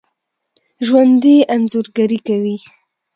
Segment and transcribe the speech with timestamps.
[0.85, 2.57] ژوندي انځورګري کوي